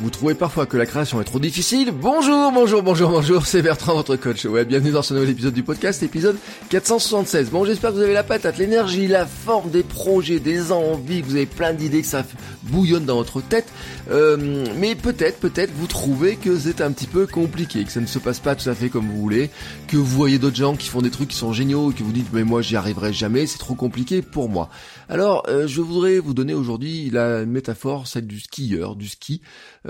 Vous 0.00 0.08
trouvez 0.08 0.34
parfois 0.34 0.64
que 0.64 0.78
la 0.78 0.86
création 0.86 1.20
est 1.20 1.24
trop 1.24 1.38
difficile 1.38 1.90
Bonjour, 1.92 2.50
bonjour, 2.52 2.82
bonjour, 2.82 3.10
bonjour, 3.10 3.44
c'est 3.44 3.60
Bertrand, 3.60 3.92
votre 3.92 4.16
coach 4.16 4.46
web. 4.46 4.66
Bienvenue 4.66 4.92
dans 4.92 5.02
ce 5.02 5.12
nouvel 5.12 5.28
épisode 5.28 5.52
du 5.52 5.62
podcast, 5.62 6.02
épisode 6.02 6.38
476. 6.70 7.50
Bon, 7.50 7.66
j'espère 7.66 7.90
que 7.90 7.96
vous 7.96 8.02
avez 8.02 8.14
la 8.14 8.22
patate, 8.22 8.56
l'énergie, 8.56 9.06
la 9.08 9.26
forme 9.26 9.68
des 9.68 9.82
projets, 9.82 10.40
des 10.40 10.72
envies, 10.72 11.20
que 11.20 11.26
vous 11.26 11.36
avez 11.36 11.44
plein 11.44 11.74
d'idées, 11.74 12.00
que 12.00 12.06
ça 12.06 12.24
bouillonne 12.62 13.04
dans 13.04 13.16
votre 13.16 13.42
tête. 13.42 13.66
Euh, 14.10 14.64
mais 14.78 14.94
peut-être, 14.94 15.38
peut-être, 15.38 15.70
vous 15.74 15.86
trouvez 15.86 16.36
que 16.36 16.58
c'est 16.58 16.80
un 16.80 16.92
petit 16.92 17.06
peu 17.06 17.26
compliqué, 17.26 17.84
que 17.84 17.92
ça 17.92 18.00
ne 18.00 18.06
se 18.06 18.18
passe 18.18 18.40
pas 18.40 18.54
tout 18.54 18.70
à 18.70 18.74
fait 18.74 18.88
comme 18.88 19.06
vous 19.06 19.20
voulez, 19.20 19.50
que 19.86 19.98
vous 19.98 20.06
voyez 20.06 20.38
d'autres 20.38 20.56
gens 20.56 20.76
qui 20.76 20.88
font 20.88 21.02
des 21.02 21.10
trucs 21.10 21.28
qui 21.28 21.36
sont 21.36 21.52
géniaux 21.52 21.90
et 21.90 21.94
que 21.94 22.02
vous 22.02 22.12
dites, 22.12 22.32
mais 22.32 22.44
moi 22.44 22.62
j'y 22.62 22.76
arriverai 22.76 23.12
jamais, 23.12 23.46
c'est 23.46 23.58
trop 23.58 23.74
compliqué 23.74 24.22
pour 24.22 24.48
moi. 24.48 24.70
Alors, 25.10 25.44
euh, 25.48 25.66
je 25.66 25.82
voudrais 25.82 26.20
vous 26.20 26.32
donner 26.32 26.54
aujourd'hui 26.54 27.10
la 27.10 27.44
métaphore, 27.44 28.06
celle 28.06 28.26
du 28.26 28.40
skieur, 28.40 28.96
du 28.96 29.08
ski. 29.08 29.42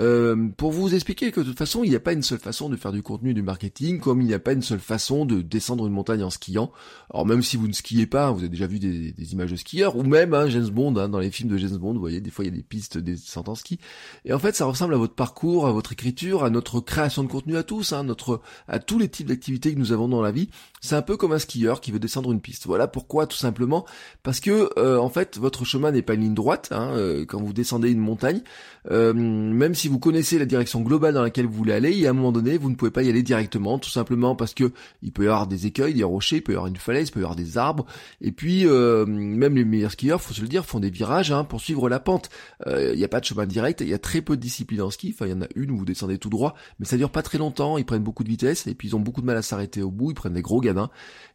pour 0.57 0.71
vous 0.71 0.93
expliquer 0.95 1.31
que 1.31 1.41
de 1.41 1.45
toute 1.45 1.57
façon, 1.57 1.83
il 1.83 1.89
n'y 1.89 1.95
a 1.95 1.99
pas 1.99 2.13
une 2.13 2.23
seule 2.23 2.39
façon 2.39 2.69
de 2.69 2.75
faire 2.75 2.91
du 2.91 3.03
contenu, 3.03 3.33
du 3.33 3.41
marketing, 3.41 3.99
comme 3.99 4.21
il 4.21 4.27
n'y 4.27 4.33
a 4.33 4.39
pas 4.39 4.53
une 4.53 4.61
seule 4.61 4.79
façon 4.79 5.25
de 5.25 5.41
descendre 5.41 5.85
une 5.87 5.93
montagne 5.93 6.23
en 6.23 6.29
skiant. 6.29 6.71
Alors 7.13 7.25
même 7.25 7.41
si 7.41 7.57
vous 7.57 7.67
ne 7.67 7.73
skiez 7.73 8.07
pas, 8.07 8.31
vous 8.31 8.39
avez 8.39 8.49
déjà 8.49 8.67
vu 8.67 8.79
des, 8.79 9.33
images 9.33 9.51
de 9.51 9.55
skieurs, 9.55 9.95
ou 9.95 10.03
même 10.03 10.33
hein, 10.33 10.47
James 10.49 10.69
Bond, 10.69 10.95
hein, 10.97 11.09
dans 11.09 11.19
les 11.19 11.31
films 11.31 11.49
de 11.49 11.57
James 11.57 11.77
Bond, 11.77 11.93
vous 11.93 11.99
voyez, 11.99 12.21
des 12.21 12.31
fois 12.31 12.45
il 12.45 12.49
y 12.49 12.53
a 12.53 12.55
des 12.55 12.63
pistes 12.63 12.97
des 12.97 13.17
en 13.35 13.55
ski. 13.55 13.79
Et 14.25 14.33
en 14.33 14.39
fait, 14.39 14.55
ça 14.55 14.65
ressemble 14.65 14.93
à 14.93 14.97
votre 14.97 15.15
parcours, 15.15 15.67
à 15.67 15.71
votre 15.71 15.91
écriture, 15.93 16.43
à 16.43 16.49
notre 16.49 16.79
création 16.79 17.23
de 17.23 17.27
contenu 17.27 17.57
à 17.57 17.63
tous, 17.63 17.93
hein, 17.93 18.03
notre, 18.03 18.41
à 18.67 18.79
tous 18.79 18.99
les 18.99 19.09
types 19.09 19.27
d'activités 19.27 19.73
que 19.73 19.79
nous 19.79 19.91
avons 19.91 20.07
dans 20.07 20.21
la 20.21 20.31
vie. 20.31 20.49
C'est 20.81 20.95
un 20.95 21.01
peu 21.01 21.17
comme 21.17 21.31
un 21.31 21.39
skieur 21.39 21.81
qui 21.81 21.91
veut 21.91 21.99
descendre 21.99 22.31
une 22.31 22.41
piste. 22.41 22.65
Voilà 22.65 22.87
pourquoi, 22.87 23.27
tout 23.27 23.37
simplement, 23.37 23.85
parce 24.23 24.39
que 24.39 24.69
euh, 24.77 24.97
en 24.97 25.09
fait, 25.09 25.37
votre 25.37 25.65
chemin 25.65 25.91
n'est 25.91 26.01
pas 26.01 26.13
une 26.13 26.21
ligne 26.21 26.33
droite. 26.33 26.69
Hein, 26.71 26.91
euh, 26.95 27.25
quand 27.25 27.41
vous 27.41 27.53
descendez 27.53 27.91
une 27.91 27.99
montagne, 27.99 28.41
euh, 28.89 29.13
même 29.13 29.75
si 29.75 29.87
vous 29.91 29.99
connaissez 29.99 30.39
la 30.39 30.45
direction 30.45 30.81
globale 30.81 31.13
dans 31.13 31.21
laquelle 31.21 31.45
vous 31.45 31.53
voulez 31.53 31.73
aller, 31.73 31.97
et 31.97 32.07
à 32.07 32.11
un 32.11 32.13
moment 32.13 32.31
donné, 32.31 32.57
vous 32.57 32.69
ne 32.69 32.75
pouvez 32.75 32.91
pas 32.91 33.03
y 33.03 33.09
aller 33.09 33.23
directement, 33.23 33.79
tout 33.79 33.89
simplement 33.89 34.35
parce 34.35 34.53
que 34.53 34.71
il 35.01 35.11
peut 35.11 35.23
y 35.23 35.27
avoir 35.27 35.47
des 35.47 35.67
écueils, 35.67 35.93
des 35.93 36.03
rochers, 36.03 36.37
il 36.37 36.41
peut 36.41 36.53
y 36.53 36.55
avoir 36.55 36.67
une 36.67 36.77
falaise, 36.77 37.09
il 37.09 37.11
peut 37.11 37.19
y 37.19 37.23
avoir 37.23 37.35
des 37.35 37.57
arbres, 37.57 37.85
et 38.21 38.31
puis 38.31 38.65
même 38.65 39.55
les 39.55 39.65
meilleurs 39.65 39.91
skieurs, 39.91 40.21
faut 40.21 40.33
se 40.33 40.41
le 40.41 40.47
dire, 40.47 40.65
font 40.65 40.79
des 40.79 40.89
virages 40.89 41.31
hein, 41.31 41.43
pour 41.43 41.61
suivre 41.61 41.89
la 41.89 41.99
pente. 41.99 42.29
Il 42.67 42.95
n'y 42.95 43.03
a 43.03 43.07
pas 43.07 43.19
de 43.19 43.25
chemin 43.25 43.45
direct, 43.45 43.81
il 43.81 43.89
y 43.89 43.93
a 43.93 43.99
très 43.99 44.21
peu 44.21 44.35
de 44.35 44.41
discipline 44.41 44.81
en 44.81 44.89
ski. 44.89 45.13
Enfin, 45.13 45.27
il 45.27 45.31
y 45.31 45.33
en 45.33 45.41
a 45.41 45.47
une 45.55 45.71
où 45.71 45.77
vous 45.77 45.85
descendez 45.85 46.17
tout 46.17 46.29
droit, 46.29 46.55
mais 46.79 46.85
ça 46.85 46.97
dure 46.97 47.09
pas 47.09 47.21
très 47.21 47.37
longtemps. 47.37 47.77
Ils 47.77 47.85
prennent 47.85 48.03
beaucoup 48.03 48.23
de 48.23 48.29
vitesse 48.29 48.67
et 48.67 48.75
puis 48.75 48.89
ils 48.89 48.95
ont 48.95 48.99
beaucoup 48.99 49.21
de 49.21 49.25
mal 49.25 49.37
à 49.37 49.41
s'arrêter 49.41 49.81
au 49.81 49.91
bout. 49.91 50.11
Ils 50.11 50.15
prennent 50.15 50.33
des 50.33 50.41
gros 50.41 50.61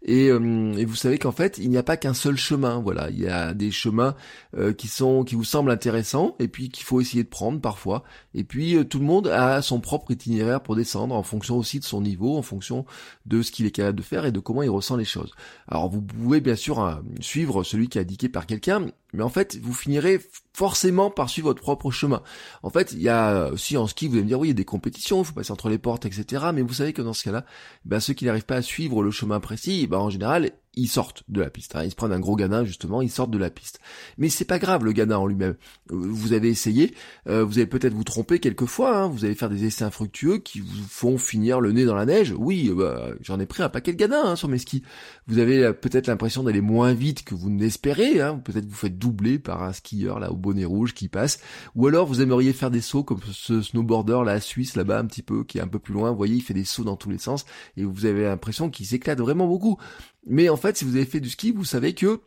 et, 0.03 0.31
euh, 0.31 0.73
et 0.77 0.85
vous 0.85 0.95
savez 0.95 1.19
qu'en 1.19 1.33
fait, 1.33 1.59
il 1.59 1.69
n'y 1.69 1.77
a 1.77 1.83
pas 1.83 1.97
qu'un 1.97 2.15
seul 2.15 2.37
chemin. 2.37 2.81
Voilà, 2.81 3.11
il 3.11 3.19
y 3.19 3.29
a 3.29 3.55
des 3.55 3.71
chemins 3.71 4.15
euh, 4.57 4.73
qui 4.73 4.89
sont 4.89 5.25
qui 5.25 5.35
vous 5.35 5.45
semblent 5.45 5.71
intéressants 5.71 6.37
et 6.39 6.49
puis 6.49 6.69
qu'il 6.69 6.85
faut 6.85 7.01
essayer 7.01 7.25
de 7.25 7.29
prendre 7.29 7.61
parfois. 7.61 8.05
Puis 8.49 8.77
euh, 8.77 8.85
tout 8.85 8.99
le 8.99 9.05
monde 9.05 9.29
a 9.29 9.63
son 9.63 9.81
propre 9.81 10.11
itinéraire 10.11 10.61
pour 10.61 10.77
descendre 10.77 11.15
en 11.15 11.23
fonction 11.23 11.57
aussi 11.57 11.79
de 11.79 11.85
son 11.85 12.01
niveau, 12.01 12.37
en 12.37 12.43
fonction 12.43 12.85
de 13.27 13.43
ce 13.43 13.51
qu'il 13.51 13.67
est 13.67 13.71
capable 13.71 13.99
de 13.99 14.03
faire 14.03 14.25
et 14.25 14.33
de 14.33 14.41
comment 14.41 14.63
il 14.63 14.71
ressent 14.71 14.97
les 14.97 15.05
choses. 15.05 15.33
Alors 15.69 15.89
vous 15.89 16.03
pouvez 16.03 16.41
bien 16.41 16.57
sûr 16.57 17.03
suivre 17.21 17.63
celui 17.65 17.89
qui 17.89 17.99
est 17.99 18.03
indiqué 18.03 18.29
par 18.29 18.47
quelqu'un, 18.47 18.87
mais 19.13 19.23
en 19.23 19.29
fait, 19.29 19.59
vous 19.63 19.73
finirez 19.73 20.21
forcément 20.53 21.11
par 21.11 21.29
suivre 21.29 21.49
votre 21.49 21.63
propre 21.63 21.91
chemin. 21.91 22.23
En 22.63 22.71
fait, 22.71 22.93
il 22.93 23.03
y 23.03 23.09
a 23.09 23.49
aussi 23.49 23.77
en 23.77 23.87
ski, 23.87 24.09
vous 24.09 24.15
allez 24.15 24.23
me 24.23 24.29
dire, 24.29 24.41
oui, 24.41 24.49
il 24.49 24.51
y 24.51 24.53
a 24.53 24.55
des 24.55 24.65
compétitions, 24.65 25.23
il 25.23 25.25
faut 25.25 25.35
passer 25.35 25.53
entre 25.53 25.69
les 25.69 25.79
portes, 25.79 26.07
etc. 26.07 26.47
Mais 26.55 26.63
vous 26.63 26.75
savez 26.75 26.93
que 26.93 27.03
dans 27.03 27.13
ce 27.13 27.25
cas-là, 27.25 27.45
ben, 27.85 28.01
ceux 28.01 28.15
qui 28.15 28.25
n'arrivent 28.25 28.47
pas 28.47 28.57
à 28.57 28.63
suivre 28.63 29.03
le 29.03 29.11
chemin 29.11 29.41
précis, 29.41 29.87
ben, 29.87 29.99
en 29.99 30.11
général, 30.11 30.53
ils 30.77 30.89
sortent 30.89 31.25
de 31.29 31.41
la 31.41 31.51
piste. 31.51 31.75
Hein. 31.75 31.85
Ils 31.85 31.91
se 31.91 31.97
prennent 31.97 32.13
un 32.13 32.21
gros 32.21 32.37
ganin 32.37 32.65
justement, 32.65 33.01
ils 33.01 33.11
sortent 33.11 33.31
de 33.31 33.39
la 33.39 33.51
piste. 33.51 33.81
Mais 34.19 34.29
c'est 34.29 34.45
pas 34.45 34.59
grave 34.59 34.85
le 34.85 34.93
ganin 34.93 35.17
en 35.17 35.27
lui-même. 35.27 35.57
Euh, 35.91 35.97
vous 35.97 36.35
avez 36.35 36.49
essayé, 36.49 36.95
euh, 37.29 37.45
vous 37.45 37.59
allez 37.59 37.67
peut-être 37.67 37.95
vous 37.95 38.05
tromper 38.05 38.39
quelquefois. 38.39 38.97
Hein. 38.97 39.09
Vous 39.09 39.25
allez 39.25 39.35
faire 39.35 39.49
des 39.49 39.65
essais 39.65 39.85
infructueux 39.85 40.39
qui 40.39 40.61
vous 40.61 40.85
font 40.89 41.17
finir 41.17 41.61
le 41.61 41.73
nez 41.73 41.87
dans 41.87 41.95
la 41.95 42.05
neige. 42.05 42.35
Oui, 42.37 42.71
bah, 42.75 43.09
j'en 43.23 43.41
ai 43.41 43.47
pris 43.47 43.63
un 43.63 43.71
paquet 43.71 43.93
de 43.93 43.97
gadins 43.97 44.25
hein, 44.25 44.37
sur 44.37 44.49
mes 44.49 44.59
skis. 44.59 44.83
Vous 45.27 45.39
avez 45.39 45.65
euh, 45.65 45.73
peut-être 45.73 46.07
l'impression 46.09 46.43
d'aller 46.43 46.61
moins 46.61 46.93
vite 46.93 47.25
que 47.25 47.35
vous 47.35 47.51
n'espérez. 47.51 48.21
Hein. 48.21 48.41
Peut-être 48.45 48.67
vous 48.67 48.77
faites 48.77 48.99
doubler 49.07 49.39
par 49.39 49.63
un 49.63 49.73
skieur 49.73 50.19
là 50.19 50.33
au 50.33 50.37
bonnet 50.37 50.65
rouge 50.65 50.95
qui 50.95 51.09
passe. 51.09 51.41
Ou 51.75 51.87
alors 51.87 52.07
vous 52.07 52.21
aimeriez 52.21 52.53
faire 52.53 52.71
des 52.71 52.81
sauts 52.81 53.05
comme 53.05 53.21
ce 53.31 53.63
snowboarder 53.63 54.23
là 54.25 54.41
suisse 54.41 54.77
là-bas 54.77 54.99
un 54.99 55.07
petit 55.07 55.23
peu 55.23 55.45
qui 55.45 55.59
est 55.59 55.63
un 55.63 55.69
peu 55.69 55.79
plus 55.79 55.95
loin. 55.95 56.11
Vous 56.11 56.17
voyez, 56.17 56.37
il 56.37 56.43
fait 56.43 56.55
des 56.55 56.65
sauts 56.65 56.85
dans 56.85 56.97
tous 56.97 57.11
les 57.11 57.19
sens 57.19 57.47
et 57.77 57.85
vous 57.85 58.07
avez 58.07 58.25
l'impression 58.25 58.71
qu'il 58.71 58.87
s'éclate 58.87 59.21
vraiment 59.21 59.47
beaucoup. 59.47 59.79
Mais 60.27 60.49
en 60.49 60.57
fait, 60.57 60.77
si 60.77 60.85
vous 60.85 60.97
avez 60.97 61.07
fait 61.07 61.21
du 61.21 61.31
ski, 61.31 61.53
vous 61.53 61.65
savez 61.65 61.95
que 61.95 62.21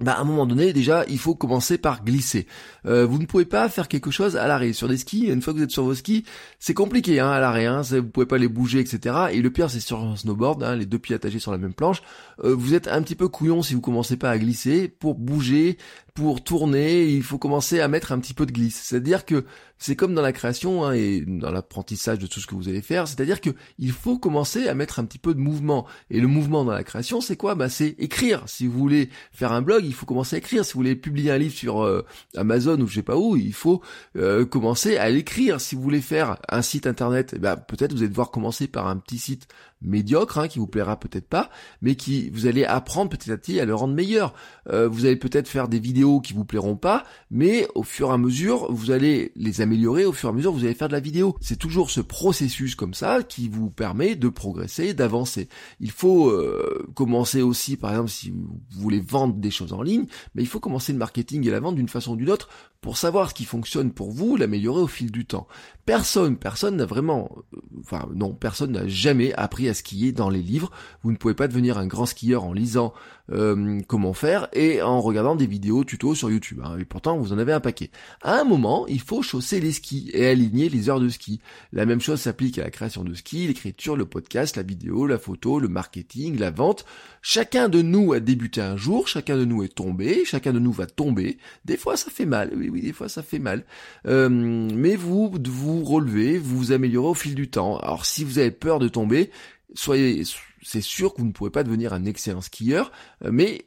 bah 0.00 0.14
à 0.14 0.20
un 0.20 0.24
moment 0.24 0.44
donné 0.44 0.72
déjà 0.72 1.04
il 1.08 1.18
faut 1.18 1.34
commencer 1.34 1.78
par 1.78 2.04
glisser. 2.04 2.46
Euh, 2.86 3.06
vous 3.06 3.18
ne 3.18 3.26
pouvez 3.26 3.44
pas 3.44 3.68
faire 3.68 3.86
quelque 3.86 4.10
chose 4.10 4.36
à 4.36 4.48
l'arrêt. 4.48 4.72
Sur 4.72 4.88
des 4.88 4.96
skis, 4.96 5.26
une 5.26 5.40
fois 5.40 5.52
que 5.52 5.58
vous 5.58 5.64
êtes 5.64 5.70
sur 5.70 5.84
vos 5.84 5.94
skis, 5.94 6.24
c'est 6.58 6.74
compliqué 6.74 7.20
hein, 7.20 7.30
à 7.30 7.38
l'arrêt. 7.38 7.66
Hein, 7.66 7.82
vous 7.82 8.02
pouvez 8.02 8.26
pas 8.26 8.38
les 8.38 8.48
bouger, 8.48 8.80
etc. 8.80 9.16
Et 9.32 9.40
le 9.40 9.50
pire 9.50 9.70
c'est 9.70 9.80
sur 9.80 10.00
un 10.00 10.16
snowboard, 10.16 10.62
hein, 10.64 10.74
les 10.74 10.86
deux 10.86 10.98
pieds 10.98 11.14
attachés 11.14 11.38
sur 11.38 11.52
la 11.52 11.58
même 11.58 11.74
planche. 11.74 12.02
Euh, 12.42 12.54
vous 12.54 12.74
êtes 12.74 12.88
un 12.88 13.02
petit 13.02 13.14
peu 13.14 13.28
couillon 13.28 13.62
si 13.62 13.74
vous 13.74 13.80
commencez 13.80 14.16
pas 14.16 14.30
à 14.30 14.38
glisser. 14.38 14.88
Pour 14.88 15.14
bouger, 15.14 15.78
pour 16.14 16.44
tourner, 16.44 17.08
il 17.08 17.24
faut 17.24 17.38
commencer 17.38 17.80
à 17.80 17.88
mettre 17.88 18.12
un 18.12 18.20
petit 18.20 18.34
peu 18.34 18.46
de 18.46 18.52
glisse. 18.52 18.80
C'est-à-dire 18.84 19.24
que 19.24 19.44
c'est 19.78 19.96
comme 19.96 20.14
dans 20.14 20.22
la 20.22 20.32
création 20.32 20.84
hein, 20.84 20.92
et 20.92 21.20
dans 21.26 21.50
l'apprentissage 21.50 22.20
de 22.20 22.28
tout 22.28 22.38
ce 22.38 22.46
que 22.46 22.54
vous 22.54 22.68
allez 22.68 22.82
faire, 22.82 23.08
c'est-à-dire 23.08 23.40
que 23.40 23.50
il 23.78 23.90
faut 23.90 24.16
commencer 24.16 24.68
à 24.68 24.74
mettre 24.74 25.00
un 25.00 25.04
petit 25.06 25.18
peu 25.18 25.34
de 25.34 25.40
mouvement. 25.40 25.86
Et 26.10 26.20
le 26.20 26.28
mouvement 26.28 26.64
dans 26.64 26.72
la 26.72 26.84
création, 26.84 27.20
c'est 27.20 27.36
quoi? 27.36 27.56
Bah 27.56 27.68
c'est 27.68 27.96
écrire. 27.98 28.44
Si 28.46 28.68
vous 28.68 28.78
voulez 28.78 29.10
faire 29.32 29.50
un 29.50 29.60
blog, 29.60 29.84
il 29.84 29.92
faut 29.92 30.06
commencer 30.06 30.36
à 30.36 30.38
écrire. 30.38 30.64
Si 30.64 30.74
vous 30.74 30.78
voulez 30.78 30.94
publier 30.94 31.32
un 31.32 31.38
livre 31.38 31.54
sur 31.54 31.84
euh, 31.84 32.06
Amazon 32.36 32.80
ou 32.80 32.86
je 32.86 32.94
sais 32.94 33.02
pas 33.02 33.16
où, 33.16 33.36
il 33.36 33.52
faut 33.52 33.82
euh, 34.16 34.46
commencer 34.46 34.96
à 34.96 35.10
l'écrire. 35.10 35.60
Si 35.60 35.74
vous 35.74 35.82
voulez 35.82 36.00
faire 36.00 36.38
un 36.48 36.62
site 36.62 36.86
internet, 36.86 37.32
eh 37.34 37.40
ben, 37.40 37.56
peut-être 37.56 37.92
vous 37.92 37.98
allez 37.98 38.08
devoir 38.08 38.30
commencer 38.30 38.68
par 38.68 38.86
un 38.86 38.98
petit 38.98 39.18
site 39.18 39.48
médiocre, 39.84 40.38
hein, 40.38 40.48
qui 40.48 40.58
vous 40.58 40.66
plaira 40.66 40.98
peut-être 40.98 41.28
pas, 41.28 41.50
mais 41.82 41.94
qui 41.94 42.30
vous 42.30 42.46
allez 42.46 42.64
apprendre 42.64 43.10
petit 43.10 43.30
à 43.30 43.36
petit 43.36 43.60
à 43.60 43.64
le 43.64 43.74
rendre 43.74 43.94
meilleur. 43.94 44.34
Euh, 44.70 44.88
vous 44.88 45.04
allez 45.04 45.16
peut-être 45.16 45.48
faire 45.48 45.68
des 45.68 45.78
vidéos 45.78 46.20
qui 46.20 46.32
vous 46.32 46.44
plairont 46.44 46.76
pas, 46.76 47.04
mais 47.30 47.68
au 47.74 47.82
fur 47.82 48.10
et 48.10 48.12
à 48.12 48.18
mesure, 48.18 48.72
vous 48.72 48.90
allez 48.90 49.32
les 49.36 49.60
améliorer, 49.60 50.04
au 50.04 50.12
fur 50.12 50.28
et 50.28 50.32
à 50.32 50.34
mesure, 50.34 50.52
vous 50.52 50.64
allez 50.64 50.74
faire 50.74 50.88
de 50.88 50.94
la 50.94 51.00
vidéo. 51.00 51.36
C'est 51.40 51.58
toujours 51.58 51.90
ce 51.90 52.00
processus 52.00 52.74
comme 52.74 52.94
ça 52.94 53.22
qui 53.22 53.48
vous 53.48 53.70
permet 53.70 54.16
de 54.16 54.28
progresser, 54.28 54.94
d'avancer. 54.94 55.48
Il 55.80 55.90
faut 55.90 56.28
euh, 56.30 56.86
commencer 56.94 57.42
aussi, 57.42 57.76
par 57.76 57.90
exemple, 57.90 58.10
si 58.10 58.30
vous 58.30 58.60
voulez 58.70 59.00
vendre 59.00 59.34
des 59.34 59.50
choses 59.50 59.72
en 59.72 59.82
ligne, 59.82 60.06
mais 60.34 60.42
il 60.42 60.48
faut 60.48 60.60
commencer 60.60 60.92
le 60.92 60.98
marketing 60.98 61.46
et 61.46 61.50
la 61.50 61.60
vente 61.60 61.76
d'une 61.76 61.88
façon 61.88 62.12
ou 62.12 62.16
d'une 62.16 62.30
autre 62.30 62.48
pour 62.80 62.98
savoir 62.98 63.30
ce 63.30 63.34
qui 63.34 63.46
fonctionne 63.46 63.92
pour 63.92 64.10
vous, 64.10 64.36
l'améliorer 64.36 64.82
au 64.82 64.86
fil 64.86 65.10
du 65.10 65.24
temps. 65.24 65.46
Personne, 65.86 66.36
personne 66.36 66.76
n'a 66.76 66.84
vraiment, 66.84 67.30
euh, 67.54 67.58
enfin 67.80 68.08
non, 68.14 68.34
personne 68.34 68.72
n'a 68.72 68.86
jamais 68.86 69.32
appris 69.34 69.68
à 69.70 69.73
skier 69.74 70.12
dans 70.12 70.30
les 70.30 70.42
livres. 70.42 70.70
Vous 71.02 71.12
ne 71.12 71.16
pouvez 71.16 71.34
pas 71.34 71.48
devenir 71.48 71.78
un 71.78 71.86
grand 71.86 72.06
skieur 72.06 72.44
en 72.44 72.52
lisant 72.52 72.94
euh, 73.32 73.80
comment 73.88 74.12
faire 74.12 74.48
et 74.52 74.82
en 74.82 75.00
regardant 75.00 75.34
des 75.34 75.46
vidéos 75.46 75.84
tutos 75.84 76.14
sur 76.14 76.30
YouTube. 76.30 76.60
Hein. 76.62 76.76
Et 76.78 76.84
pourtant, 76.84 77.16
vous 77.16 77.32
en 77.32 77.38
avez 77.38 77.52
un 77.52 77.60
paquet. 77.60 77.90
À 78.22 78.40
un 78.40 78.44
moment, 78.44 78.86
il 78.86 79.00
faut 79.00 79.22
chausser 79.22 79.60
les 79.60 79.72
skis 79.72 80.10
et 80.12 80.26
aligner 80.26 80.68
les 80.68 80.90
heures 80.90 81.00
de 81.00 81.08
ski. 81.08 81.40
La 81.72 81.86
même 81.86 82.00
chose 82.00 82.20
s'applique 82.20 82.58
à 82.58 82.64
la 82.64 82.70
création 82.70 83.02
de 83.02 83.14
ski, 83.14 83.46
l'écriture, 83.46 83.96
le 83.96 84.04
podcast, 84.04 84.56
la 84.56 84.62
vidéo, 84.62 85.06
la 85.06 85.18
photo, 85.18 85.58
le 85.58 85.68
marketing, 85.68 86.38
la 86.38 86.50
vente. 86.50 86.84
Chacun 87.22 87.70
de 87.70 87.80
nous 87.80 88.12
a 88.12 88.20
débuté 88.20 88.60
un 88.60 88.76
jour, 88.76 89.08
chacun 89.08 89.38
de 89.38 89.46
nous 89.46 89.62
est 89.62 89.74
tombé, 89.74 90.24
chacun 90.26 90.52
de 90.52 90.58
nous 90.58 90.72
va 90.72 90.86
tomber. 90.86 91.38
Des 91.64 91.78
fois, 91.78 91.96
ça 91.96 92.10
fait 92.10 92.26
mal. 92.26 92.52
Oui, 92.54 92.68
oui, 92.68 92.82
des 92.82 92.92
fois, 92.92 93.08
ça 93.08 93.22
fait 93.22 93.38
mal. 93.38 93.64
Euh, 94.06 94.28
mais 94.28 94.96
vous, 94.96 95.32
vous 95.46 95.82
relevez, 95.82 96.36
vous 96.38 96.58
vous 96.58 96.72
améliorez 96.72 97.08
au 97.08 97.14
fil 97.14 97.34
du 97.34 97.48
temps. 97.48 97.78
Alors, 97.78 98.04
si 98.04 98.22
vous 98.22 98.38
avez 98.38 98.50
peur 98.50 98.78
de 98.78 98.88
tomber, 98.88 99.30
soyez 99.74 100.24
c'est 100.64 100.80
sûr 100.80 101.12
que 101.12 101.20
vous 101.20 101.26
ne 101.26 101.32
pourrez 101.32 101.50
pas 101.50 101.62
devenir 101.62 101.92
un 101.92 102.04
excellent 102.06 102.40
skieur, 102.40 102.90
euh, 103.24 103.30
mais 103.32 103.66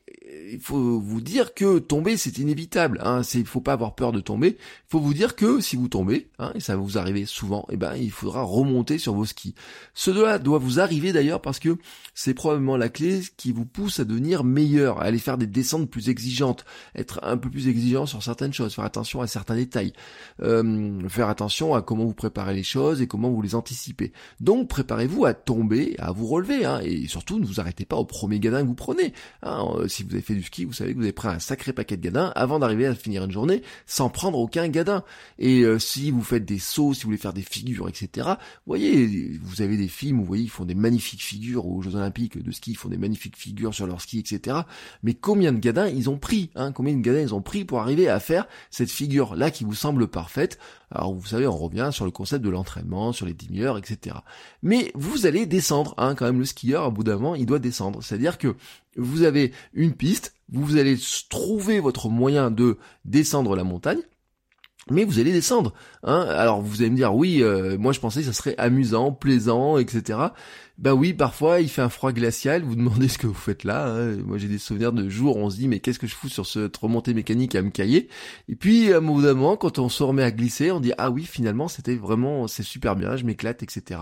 il 0.52 0.60
faut 0.60 1.00
vous 1.00 1.22
dire 1.22 1.54
que 1.54 1.80
tomber 1.80 2.18
c'est 2.18 2.38
inévitable. 2.38 3.00
Hein. 3.04 3.24
C'est, 3.24 3.40
il 3.40 3.46
faut 3.46 3.62
pas 3.62 3.74
avoir 3.74 3.96
peur 3.96 4.12
de 4.12 4.20
tomber. 4.20 4.58
Il 4.60 4.90
faut 4.90 5.00
vous 5.00 5.14
dire 5.14 5.36
que 5.36 5.60
si 5.60 5.76
vous 5.76 5.88
tombez, 5.88 6.30
hein, 6.40 6.52
et 6.56 6.60
ça 6.60 6.76
va 6.76 6.82
vous 6.82 6.98
arriver 6.98 7.26
souvent, 7.26 7.66
eh 7.70 7.78
ben 7.78 7.96
il 7.96 8.12
faudra 8.12 8.42
remonter 8.42 8.98
sur 8.98 9.14
vos 9.14 9.26
skis. 9.26 9.56
Cela 9.94 10.40
doit 10.40 10.60
vous 10.60 10.80
arriver 10.80 11.14
d'ailleurs 11.14 11.42
parce 11.42 11.60
que 11.60 11.78
c'est 12.14 12.34
probablement 12.34 12.78
la 12.78 12.90
clé 12.90 13.22
qui 13.38 13.52
vous 13.52 13.66
pousse 13.66 14.00
à 14.00 14.06
devenir 14.06 14.44
meilleur, 14.44 15.02
à 15.02 15.06
aller 15.06 15.20
faire 15.20 15.38
des 15.38 15.48
descentes 15.48 15.90
plus 15.90 16.10
exigeantes, 16.10 16.66
être 16.96 17.20
un 17.24 17.38
peu 17.38 17.50
plus 17.50 17.68
exigeant 17.68 18.06
sur 18.06 18.24
certaines 18.24 18.54
choses, 18.54 18.74
faire 18.74 18.86
attention 18.86 19.22
à 19.22 19.28
certains 19.28 19.56
détails, 19.56 19.94
euh, 20.42 21.08
faire 21.10 21.30
attention 21.30 21.76
à 21.76 21.82
comment 21.82 22.06
vous 22.06 22.14
préparez 22.14 22.56
les 22.56 22.64
choses 22.64 23.02
et 23.02 23.08
comment 23.08 23.30
vous 23.30 23.42
les 23.42 23.56
anticipez. 23.56 24.12
Donc 24.40 24.68
préparez-vous 24.68 25.26
à 25.26 25.34
tomber, 25.34 25.96
à 26.00 26.12
vous 26.12 26.28
relever, 26.28 26.66
hein, 26.66 26.80
et 26.84 27.08
surtout 27.08 27.40
ne 27.40 27.46
vous 27.46 27.60
arrêtez 27.60 27.86
pas 27.86 27.98
au 27.98 28.06
premier 28.06 28.40
gadin 28.40 28.62
que 28.62 28.68
vous 28.68 28.76
prenez. 28.76 29.14
Hein. 29.44 29.66
Si 29.88 30.04
vous 30.04 30.14
avez 30.14 30.22
du 30.34 30.44
ski, 30.44 30.66
vous 30.66 30.74
savez 30.74 30.94
que 30.94 30.98
vous 30.98 31.04
avez 31.04 31.14
pris 31.14 31.28
un 31.28 31.40
sacré 31.40 31.74
paquet 31.74 31.98
de 31.98 32.02
gadins 32.02 32.32
avant 32.36 32.60
d'arriver 32.60 32.86
à 32.86 32.96
finir 32.96 33.24
une 33.24 33.32
journée 33.32 33.64
sans 33.86 34.10
prendre 34.10 34.38
aucun 34.38 34.68
gadin. 34.68 35.04
Et 35.40 35.62
euh, 35.62 35.80
si 35.80 36.12
vous 36.12 36.24
faites 36.24 36.46
des 36.46 36.60
sauts, 36.60 36.94
si 36.94 37.02
vous 37.02 37.08
voulez 37.08 37.18
faire 37.18 37.34
des 37.34 37.42
figures, 37.42 37.90
etc. 37.90 38.28
Vous 38.28 38.68
voyez, 38.68 39.40
vous 39.42 39.62
avez 39.62 39.78
des 39.78 39.88
films, 39.88 40.20
vous 40.20 40.26
voyez, 40.26 40.44
ils 40.44 40.50
font 40.50 40.66
des 40.66 40.76
magnifiques 40.76 41.24
figures 41.24 41.66
aux 41.68 41.82
Jeux 41.82 41.96
Olympiques 41.96 42.42
de 42.42 42.52
ski, 42.52 42.72
ils 42.72 42.78
font 42.78 42.90
des 42.90 42.98
magnifiques 42.98 43.38
figures 43.38 43.74
sur 43.74 43.88
leur 43.88 44.02
ski, 44.02 44.20
etc. 44.20 44.58
Mais 45.04 45.14
combien 45.14 45.52
de 45.52 45.60
gadins 45.60 45.88
ils 45.88 46.10
ont 46.10 46.18
pris 46.18 46.52
hein 46.56 46.72
Combien 46.72 46.96
de 46.96 47.02
gadins 47.02 47.22
ils 47.22 47.34
ont 47.34 47.42
pris 47.42 47.66
pour 47.66 47.80
arriver 47.80 48.08
à 48.08 48.20
faire 48.20 48.48
cette 48.70 48.92
figure 48.92 49.36
là 49.36 49.52
qui 49.52 49.64
vous 49.64 49.76
semble 49.76 50.08
parfaite? 50.08 50.60
Alors 50.92 51.14
vous 51.14 51.26
savez, 51.26 51.48
on 51.48 51.58
revient 51.58 51.90
sur 51.92 52.06
le 52.06 52.12
concept 52.12 52.44
de 52.46 52.50
l'entraînement, 52.50 53.12
sur 53.12 53.26
les 53.26 53.34
demi-heures, 53.34 53.78
etc. 53.78 54.18
Mais 54.64 54.92
vous 54.96 55.26
allez 55.26 55.46
descendre, 55.46 55.94
hein, 55.98 56.16
quand 56.16 56.26
même 56.26 56.40
le 56.40 56.46
skieur, 56.46 56.84
à 56.84 56.90
bout 56.90 57.04
moment, 57.04 57.36
il 57.36 57.46
doit 57.46 57.60
descendre. 57.60 58.04
C'est-à-dire 58.04 58.38
que 58.38 58.56
vous 58.98 59.24
avez 59.24 59.52
une 59.74 59.94
piste, 59.94 60.34
vous 60.52 60.78
allez 60.78 60.98
trouver 61.30 61.80
votre 61.80 62.10
moyen 62.10 62.52
de 62.52 62.78
descendre 63.06 63.56
la 63.56 63.64
montagne, 63.64 64.02
mais 64.90 65.04
vous 65.04 65.20
allez 65.20 65.34
descendre. 65.34 65.74
Hein. 66.04 66.26
Alors 66.30 66.62
vous 66.62 66.82
allez 66.82 66.90
me 66.90 66.96
dire, 66.96 67.14
oui, 67.14 67.44
euh, 67.44 67.78
moi 67.78 67.92
je 67.92 68.00
pensais 68.00 68.22
que 68.22 68.26
ça 68.26 68.34
serait 68.34 68.56
amusant, 68.58 69.12
plaisant, 69.12 69.78
etc. 69.78 70.20
Bah 70.78 70.94
oui, 70.94 71.14
parfois 71.14 71.60
il 71.60 71.70
fait 71.70 71.82
un 71.82 71.90
froid 71.90 72.12
glacial, 72.12 72.62
vous 72.62 72.76
demandez 72.76 73.08
ce 73.10 73.18
que 73.18 73.28
vous 73.28 73.34
faites 73.34 73.64
là. 73.64 73.88
Hein. 73.88 74.18
Moi 74.26 74.38
j'ai 74.38 74.48
des 74.48 74.58
souvenirs 74.58 74.94
de 74.94 75.10
jours 75.10 75.38
où 75.38 75.40
on 75.42 75.50
se 75.50 75.58
dit 75.58 75.68
mais 75.68 75.80
qu'est-ce 75.80 76.00
que 76.00 76.08
je 76.08 76.16
fous 76.16 76.30
sur 76.30 76.46
cette 76.46 76.78
remontée 76.78 77.14
mécanique 77.14 77.56
à 77.56 77.62
me 77.62 77.70
cailler? 77.70 78.08
Et 78.48 78.56
puis 78.56 78.94
à 78.94 78.98
un 78.98 79.02
moment, 79.02 79.58
quand 79.58 79.80
on 79.80 79.90
se 79.90 80.04
remet 80.04 80.24
à 80.24 80.32
glisser, 80.32 80.72
on 80.72 80.80
dit 80.80 80.94
ah 80.98 81.10
oui 81.10 81.26
finalement 81.26 81.68
c'était 81.68 81.96
vraiment 81.96 82.48
c'est 82.48 82.64
super 82.64 82.96
bien, 82.96 83.16
je 83.16 83.26
m'éclate, 83.26 83.64
etc. 83.64 84.00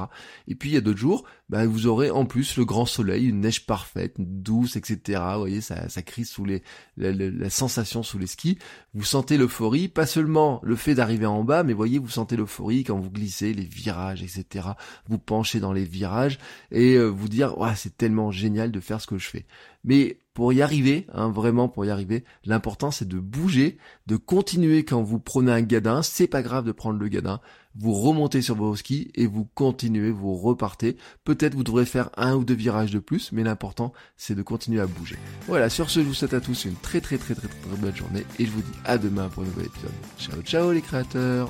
Et 0.48 0.56
puis 0.56 0.70
il 0.70 0.74
y 0.74 0.78
a 0.78 0.82
d'autres 0.82 1.00
jours, 1.00 1.24
bah, 1.50 1.68
vous 1.68 1.86
aurez 1.86 2.10
en 2.10 2.26
plus 2.26 2.58
le 2.58 2.66
grand 2.66 2.86
soleil, 2.86 3.28
une 3.28 3.42
neige 3.42 3.66
parfaite, 3.66 4.16
douce, 4.18 4.76
etc. 4.76 5.22
Vous 5.34 5.40
voyez, 5.40 5.62
ça, 5.62 5.90
ça 5.90 6.02
crie 6.02 6.26
sous 6.26 6.44
les 6.44 6.64
la, 6.98 7.50
sensation 7.50 8.02
sous 8.02 8.18
les 8.18 8.28
skis. 8.28 8.58
Vous 8.94 9.04
sentez 9.04 9.38
l'euphorie, 9.38 9.88
pas 9.88 10.08
seulement 10.08 10.60
le 10.64 10.76
fait 10.76 10.96
d'arriver 10.96 11.28
en 11.28 11.44
bas, 11.44 11.64
mais 11.64 11.74
voyez, 11.74 12.00
vous 12.00 12.10
sentez 12.10 12.36
l'euphorie 12.36 12.84
quand 12.84 13.00
vous 13.00 13.12
glissez, 13.12 13.54
les 13.54 13.66
virages, 13.66 14.24
etc. 14.24 14.70
Vous 15.08 15.20
penchez 15.20 15.60
dans 15.60 15.74
les 15.74 15.86
virages 15.86 16.40
et 16.72 16.96
euh, 16.96 17.08
vous 17.08 17.30
dire 17.30 17.56
c'est 17.76 17.96
tellement 17.96 18.32
génial 18.32 18.72
de 18.72 18.80
faire 18.80 19.00
ce 19.00 19.08
que 19.08 19.18
je 19.18 19.30
fais. 19.30 19.46
Mais 19.86 20.20
pour 20.34 20.52
y 20.52 20.62
arriver, 20.62 21.08
hein, 21.14 21.30
vraiment 21.30 21.70
pour 21.70 21.86
y 21.86 21.90
arriver, 21.90 22.26
l'important 22.44 22.92
c'est 22.92 23.08
de 23.08 23.20
bouger, 23.20 23.78
de 24.06 24.18
continuer 24.18 24.84
quand 24.84 25.02
vous 25.02 25.18
prenez 25.18 25.52
un 25.52 25.62
gadin, 25.62 26.02
c'est 26.02 26.28
pas 26.28 26.42
grave 26.42 26.66
de 26.66 26.74
prendre 26.74 27.00
le 27.00 27.08
gadin, 27.08 27.40
vous 27.78 27.94
remontez 27.94 28.42
sur 28.42 28.56
vos 28.56 28.76
skis 28.76 29.12
et 29.16 29.28
vous 29.28 29.46
continuez, 29.46 30.12
vous 30.12 30.36
repartez. 30.36 30.98
Peut-être 31.24 31.56
vous 31.56 31.64
devrez 31.64 31.86
faire 31.86 32.10
un 32.18 32.36
ou 32.36 32.44
deux 32.44 32.54
virages 32.54 32.92
de 32.92 33.00
plus, 33.00 33.32
mais 33.32 33.44
l'important 33.44 33.94
c'est 34.18 34.36
de 34.36 34.42
continuer 34.42 34.82
à 34.82 34.88
bouger. 34.88 35.18
Voilà, 35.48 35.70
sur 35.70 35.90
ce 35.90 36.02
je 36.02 36.06
vous 36.06 36.14
souhaite 36.14 36.34
à 36.34 36.42
tous 36.42 36.66
une 36.66 36.76
très 36.76 37.00
très 37.00 37.18
très 37.18 37.34
très 37.34 37.48
très, 37.48 37.58
très 37.58 37.78
bonne 37.78 37.96
journée 37.96 38.26
et 38.38 38.46
je 38.46 38.52
vous 38.52 38.62
dis 38.62 38.78
à 38.84 38.98
demain 38.98 39.30
pour 39.30 39.44
un 39.44 39.46
nouvel 39.46 39.68
épisode. 39.68 39.92
Ciao 40.18 40.42
ciao 40.42 40.72
les 40.74 40.82
créateurs 40.82 41.50